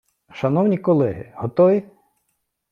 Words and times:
Шановні 0.31 0.77
колеги, 0.77 1.33
готові? 1.35 1.83